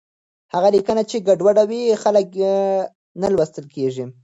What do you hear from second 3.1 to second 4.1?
نه لوستل کېږي.